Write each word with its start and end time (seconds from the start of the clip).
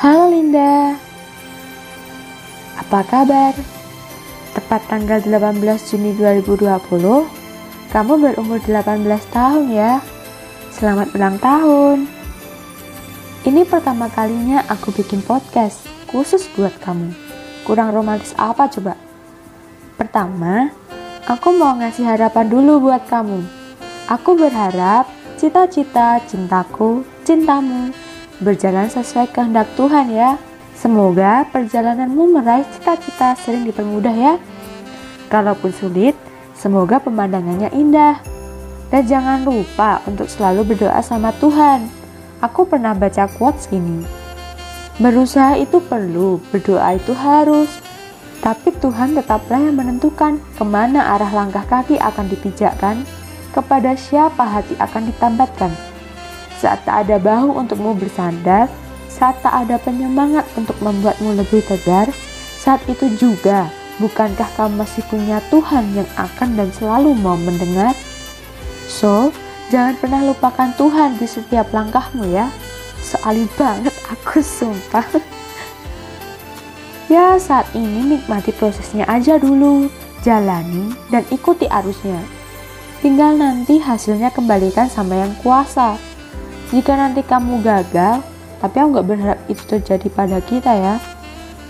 Halo 0.00 0.32
Linda, 0.32 0.96
apa 2.80 3.04
kabar? 3.04 3.52
Tepat 4.56 4.80
tanggal 4.88 5.20
18 5.20 5.60
Juni 5.92 6.16
2020, 6.16 7.28
kamu 7.92 8.12
berumur 8.16 8.56
18 8.64 9.04
tahun 9.28 9.64
ya. 9.68 10.00
Selamat 10.72 11.12
ulang 11.12 11.36
tahun. 11.36 12.08
Ini 13.44 13.68
pertama 13.68 14.08
kalinya 14.08 14.64
aku 14.64 14.96
bikin 14.96 15.20
podcast 15.20 15.84
khusus 16.08 16.48
buat 16.56 16.72
kamu. 16.80 17.12
Kurang 17.68 17.92
romantis 17.92 18.32
apa 18.40 18.72
coba? 18.72 18.96
Pertama, 20.00 20.72
aku 21.28 21.52
mau 21.52 21.76
ngasih 21.76 22.08
harapan 22.08 22.48
dulu 22.48 22.88
buat 22.88 23.04
kamu. 23.12 23.44
Aku 24.08 24.40
berharap 24.40 25.04
cita-cita 25.36 26.16
cintaku, 26.24 27.04
cintamu 27.28 27.92
berjalan 28.42 28.90
sesuai 28.90 29.30
kehendak 29.30 29.70
Tuhan 29.78 30.10
ya. 30.10 30.36
Semoga 30.74 31.46
perjalananmu 31.54 32.34
meraih 32.34 32.66
cita-cita 32.74 33.38
sering 33.38 33.62
dipermudah 33.62 34.12
ya. 34.12 34.34
Kalaupun 35.30 35.70
sulit, 35.70 36.18
semoga 36.58 36.98
pemandangannya 36.98 37.70
indah. 37.70 38.18
Dan 38.90 39.08
jangan 39.08 39.46
lupa 39.46 40.02
untuk 40.04 40.28
selalu 40.28 40.74
berdoa 40.74 41.00
sama 41.00 41.32
Tuhan. 41.38 41.86
Aku 42.42 42.66
pernah 42.66 42.92
baca 42.92 43.30
quotes 43.30 43.70
ini. 43.70 44.04
Berusaha 45.00 45.56
itu 45.56 45.80
perlu, 45.80 46.42
berdoa 46.52 46.98
itu 46.98 47.16
harus. 47.16 47.70
Tapi 48.42 48.74
Tuhan 48.82 49.14
tetaplah 49.14 49.62
yang 49.62 49.78
menentukan 49.78 50.42
ke 50.58 50.64
mana 50.66 51.14
arah 51.14 51.30
langkah 51.30 51.62
kaki 51.64 51.96
akan 51.96 52.26
dipijakkan, 52.26 53.06
kepada 53.54 53.94
siapa 53.94 54.42
hati 54.42 54.74
akan 54.82 55.08
ditambatkan. 55.08 55.91
Saat 56.62 56.86
tak 56.86 57.10
ada 57.10 57.18
bahu 57.18 57.58
untukmu 57.58 57.98
bersandar, 57.98 58.70
saat 59.10 59.34
tak 59.42 59.66
ada 59.66 59.82
penyemangat 59.82 60.46
untuk 60.54 60.78
membuatmu 60.78 61.34
lebih 61.34 61.58
tegar, 61.66 62.06
saat 62.54 62.78
itu 62.86 63.10
juga 63.18 63.66
bukankah 63.98 64.46
kamu 64.54 64.86
masih 64.86 65.02
punya 65.10 65.42
Tuhan 65.50 65.90
yang 65.90 66.06
akan 66.14 66.54
dan 66.54 66.70
selalu 66.70 67.18
mau 67.18 67.34
mendengar? 67.34 67.98
So, 68.86 69.34
jangan 69.74 69.98
pernah 69.98 70.22
lupakan 70.22 70.70
Tuhan 70.78 71.18
di 71.18 71.26
setiap 71.26 71.66
langkahmu 71.74 72.30
ya. 72.30 72.46
Soali 73.02 73.50
banget 73.58 73.90
aku 74.06 74.38
sumpah. 74.38 75.18
ya, 77.10 77.42
saat 77.42 77.66
ini 77.74 78.14
nikmati 78.14 78.54
prosesnya 78.54 79.02
aja 79.10 79.34
dulu. 79.34 79.90
Jalani 80.22 80.94
dan 81.10 81.26
ikuti 81.34 81.66
arusnya. 81.66 82.22
Tinggal 83.02 83.34
nanti 83.34 83.82
hasilnya 83.82 84.30
kembalikan 84.30 84.86
sama 84.86 85.18
yang 85.18 85.34
kuasa. 85.42 86.11
Jika 86.72 86.96
nanti 86.96 87.20
kamu 87.20 87.60
gagal, 87.60 88.24
tapi 88.64 88.76
aku 88.80 88.88
nggak 88.96 89.08
berharap 89.12 89.40
itu 89.52 89.60
terjadi 89.68 90.08
pada 90.08 90.40
kita 90.40 90.72
ya. 90.72 90.96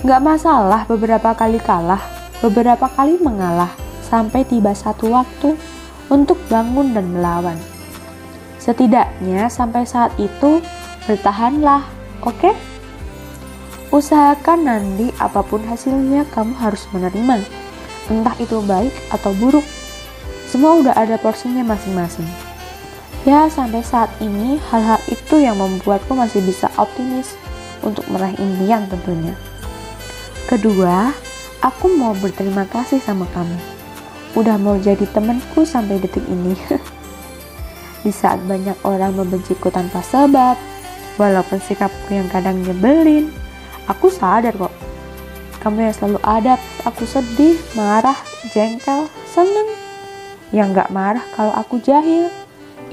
Nggak 0.00 0.24
masalah 0.24 0.88
beberapa 0.88 1.36
kali 1.36 1.60
kalah, 1.60 2.00
beberapa 2.40 2.88
kali 2.88 3.20
mengalah, 3.20 3.68
sampai 4.08 4.48
tiba 4.48 4.72
satu 4.72 5.12
waktu 5.12 5.52
untuk 6.08 6.40
bangun 6.48 6.96
dan 6.96 7.12
melawan. 7.12 7.60
Setidaknya 8.56 9.52
sampai 9.52 9.84
saat 9.84 10.16
itu 10.16 10.64
bertahanlah, 11.04 11.84
oke? 12.24 12.40
Okay? 12.40 12.54
Usahakan 13.92 14.64
nanti 14.64 15.12
apa 15.20 15.44
pun 15.44 15.60
hasilnya 15.68 16.24
kamu 16.32 16.56
harus 16.56 16.88
menerima, 16.96 17.44
entah 18.08 18.36
itu 18.40 18.64
baik 18.64 18.96
atau 19.12 19.36
buruk. 19.36 19.66
Semua 20.48 20.80
udah 20.80 20.96
ada 20.96 21.20
porsinya 21.20 21.62
masing-masing. 21.62 22.45
Ya, 23.26 23.50
sampai 23.50 23.82
saat 23.82 24.06
ini 24.22 24.62
hal-hal 24.70 25.02
itu 25.10 25.42
yang 25.42 25.58
membuatku 25.58 26.14
masih 26.14 26.46
bisa 26.46 26.70
optimis 26.78 27.34
untuk 27.82 28.06
meraih 28.06 28.38
impian 28.38 28.86
tentunya. 28.86 29.34
Kedua, 30.46 31.10
aku 31.58 31.90
mau 31.90 32.14
berterima 32.14 32.62
kasih 32.70 33.02
sama 33.02 33.26
kamu. 33.34 33.58
Udah 34.38 34.54
mau 34.62 34.78
jadi 34.78 35.02
temenku 35.10 35.66
sampai 35.66 35.98
detik 35.98 36.22
ini. 36.30 36.54
Di 38.06 38.14
saat 38.14 38.38
banyak 38.46 38.78
orang 38.86 39.18
membenciku 39.18 39.74
tanpa 39.74 40.06
sebab, 40.06 40.54
walaupun 41.18 41.58
sikapku 41.58 42.14
yang 42.14 42.30
kadang 42.30 42.62
nyebelin, 42.62 43.34
aku 43.90 44.06
sadar 44.06 44.54
kok. 44.54 44.70
Kamu 45.66 45.82
yang 45.82 45.94
selalu 45.98 46.22
ada, 46.22 46.62
aku 46.86 47.02
sedih, 47.02 47.58
marah, 47.74 48.14
jengkel, 48.54 49.10
seneng. 49.26 49.66
Yang 50.54 50.78
gak 50.78 50.94
marah 50.94 51.26
kalau 51.34 51.50
aku 51.58 51.82
jahil 51.82 52.30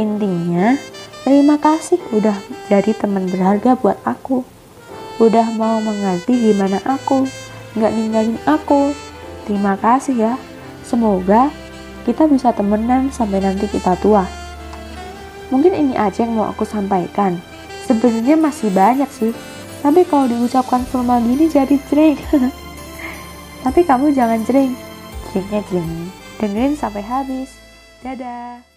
Intinya, 0.00 0.80
terima 1.24 1.60
kasih 1.60 2.00
udah 2.16 2.36
jadi 2.72 2.96
teman 2.96 3.28
berharga 3.28 3.76
buat 3.76 4.00
aku. 4.08 4.40
Udah 5.20 5.52
mau 5.54 5.78
mengerti 5.84 6.32
gimana 6.32 6.80
aku, 6.88 7.28
nggak 7.76 7.92
ninggalin 7.92 8.40
aku. 8.48 8.96
Terima 9.44 9.76
kasih 9.76 10.16
ya. 10.16 10.34
Semoga 10.80 11.52
kita 12.08 12.24
bisa 12.26 12.50
temenan 12.56 13.12
sampai 13.12 13.44
nanti 13.44 13.68
kita 13.68 13.94
tua. 14.00 14.24
Mungkin 15.52 15.76
ini 15.76 15.94
aja 15.94 16.24
yang 16.24 16.40
mau 16.40 16.48
aku 16.48 16.64
sampaikan. 16.64 17.36
Sebenarnya 17.84 18.40
masih 18.40 18.72
banyak 18.72 19.10
sih, 19.12 19.36
tapi 19.84 20.08
kalau 20.08 20.24
diucapkan 20.24 20.80
formal 20.88 21.20
gini 21.20 21.52
jadi 21.52 21.76
jering. 21.92 22.16
tapi 23.66 23.84
kamu 23.84 24.16
jangan 24.16 24.40
jering, 24.48 24.72
jeringnya 25.30 25.60
jering. 25.68 26.08
Dengerin 26.40 26.74
sampai 26.74 27.04
habis. 27.04 27.52
Dadah. 28.00 28.71